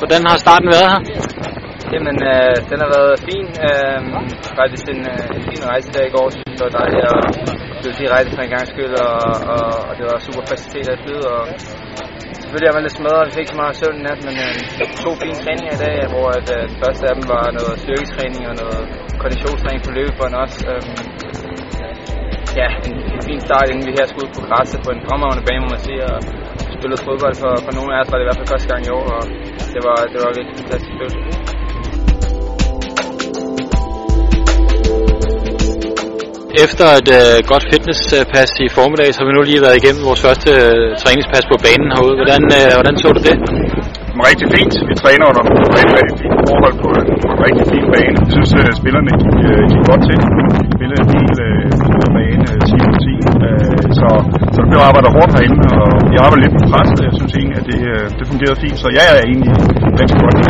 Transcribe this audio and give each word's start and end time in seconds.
Hvordan 0.00 0.22
har 0.30 0.36
starten 0.44 0.68
været 0.74 0.88
her? 0.92 1.00
Jamen, 1.94 2.16
øh, 2.32 2.54
den 2.70 2.78
har 2.84 2.90
været 2.96 3.14
fin. 3.28 3.48
Øh, 3.68 3.98
faktisk 4.60 4.84
en, 4.94 5.02
øh, 5.12 5.36
en 5.36 5.42
fin 5.48 5.62
rejse 5.70 5.88
der 5.94 6.04
i 6.10 6.12
går. 6.16 6.26
Så 6.32 6.38
det 6.56 6.62
var 6.66 6.74
dejligt 6.80 7.04
at 7.12 7.18
blive 7.80 7.94
direkte 8.02 8.30
for 8.36 8.42
en 8.46 8.52
gang 8.56 8.66
skyld, 8.72 8.94
og, 9.06 9.16
og, 9.54 9.64
og, 9.88 9.92
det 9.98 10.04
var 10.10 10.18
super 10.28 10.44
facilitet 10.50 10.88
at 10.94 11.00
flyde. 11.04 11.24
Og 11.34 11.42
selvfølgelig 12.40 12.68
er 12.70 12.76
man 12.76 12.84
lidt 12.86 12.96
smadret, 12.98 13.26
vi 13.28 13.32
fik 13.34 13.42
ikke 13.44 13.54
så 13.54 13.60
meget 13.62 13.74
søvn 13.80 13.96
i 14.00 14.02
nat, 14.08 14.20
men 14.28 14.36
øh, 14.46 14.54
to 15.04 15.10
fine 15.22 15.38
træninger 15.42 15.72
i 15.76 15.80
dag, 15.86 15.96
hvor 16.12 16.26
at, 16.38 16.46
øh, 16.56 16.62
det 16.70 16.78
første 16.82 17.02
af 17.10 17.14
dem 17.18 17.24
var 17.34 17.44
noget 17.58 17.74
styrketræning 17.84 18.42
og 18.50 18.54
noget 18.62 18.82
konditionstræning 19.22 19.82
på 19.86 19.92
løbebånd 19.98 20.34
også. 20.44 20.58
Øh, 20.70 20.82
ja, 22.60 22.68
en, 22.88 22.96
en 23.14 23.22
fin 23.28 23.40
start, 23.46 23.66
inden 23.72 23.86
vi 23.88 23.92
her 23.98 24.06
skulle 24.08 24.24
ud 24.26 24.32
på 24.38 24.42
græsset 24.48 24.78
på 24.86 24.90
en 24.96 25.02
fremragende 25.06 25.44
bane, 25.46 25.62
må 25.64 25.68
man 25.74 25.82
sige. 25.88 26.00
Og 26.12 26.18
spillet 26.84 27.06
fodbold 27.08 27.36
for, 27.44 27.52
for 27.66 27.72
nogle 27.78 27.90
af 27.94 27.98
os 28.02 28.08
var 28.10 28.16
det 28.18 28.24
i 28.24 28.28
hvert 28.28 28.40
fald 28.40 28.52
første 28.54 28.68
gang 28.72 28.82
i 28.88 28.90
år, 28.98 29.06
og 29.16 29.22
det 29.74 29.82
var, 29.88 29.98
det 30.12 30.18
var 30.24 30.30
virkelig 30.38 30.56
fantastisk 30.62 30.94
følelse. 31.00 31.18
Efter 36.64 36.86
et 37.00 37.10
øh, 37.20 37.36
godt 37.52 37.64
fitnesspas 37.72 38.50
i 38.64 38.66
formiddag, 38.78 39.08
så 39.10 39.18
har 39.20 39.26
vi 39.28 39.34
nu 39.36 39.42
lige 39.50 39.62
været 39.66 39.76
igennem 39.80 40.02
vores 40.10 40.22
første 40.26 40.50
øh, 40.64 40.86
træningspas 41.02 41.44
på 41.52 41.56
banen 41.66 41.88
herude. 41.94 42.16
Hvordan, 42.20 42.42
øh, 42.58 42.68
hvordan 42.78 42.94
så 43.02 43.08
du 43.16 43.20
det? 43.28 43.36
Det 44.08 44.16
var 44.20 44.26
rigtig 44.32 44.48
fint. 44.56 44.74
Vi 44.90 44.94
træner 45.02 45.24
under 45.30 45.42
rigtig, 45.78 45.94
rigtig 46.00 46.16
fine 46.22 46.36
forhold 46.50 46.76
på 46.82 46.88
en, 46.98 47.06
på 47.22 47.28
en 47.34 47.38
rigtig 47.46 47.64
fin 47.72 47.86
bane. 47.94 48.16
Jeg 48.24 48.32
synes, 48.36 48.50
at 48.60 48.74
spillerne 48.80 49.10
gik, 49.22 49.36
øh, 49.50 49.62
gik 49.72 49.82
godt 49.90 50.02
til 50.08 50.18
spillede 50.76 51.00
en 51.04 51.10
del 51.16 51.32
øh, 51.48 51.66
bane 52.16 52.44
øh, 52.52 52.60
10 52.68 52.76
på 52.88 52.92
10. 53.04 53.46
Øh, 53.46 53.84
så, 54.00 54.08
arbejder 54.88 55.06
der 55.08 55.14
hårdt 55.18 55.32
herinde, 55.36 55.66
og 55.82 55.90
jeg 56.14 56.20
arbejder 56.24 56.42
lidt 56.44 56.54
på 56.58 56.62
pres. 56.70 56.90
Jeg 57.06 57.14
synes 57.18 57.32
egentlig, 57.38 57.56
at 57.60 57.66
det, 57.70 57.80
øh, 57.92 58.04
det 58.18 58.24
fungerede 58.32 58.58
fint. 58.64 58.78
Så 58.84 58.88
jeg 58.98 59.04
er 59.12 59.18
egentlig 59.30 59.52
rigtig 60.00 60.18
godt. 60.24 60.43